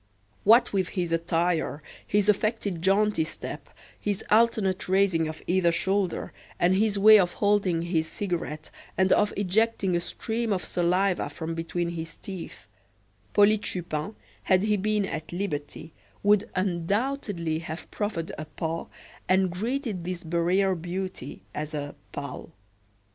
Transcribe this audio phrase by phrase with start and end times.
[0.43, 3.69] What with his attire, his affected jaunty step,
[3.99, 9.31] his alternate raising of either shoulder, and his way of holding his cigarette and of
[9.37, 12.65] ejecting a stream of saliva from between his teeth,
[13.35, 15.93] Polyte Chupin, had he been at liberty,
[16.23, 18.87] would undoubtedly have proffered a paw,
[19.29, 22.51] and greeted this barriere beauty as a "pal."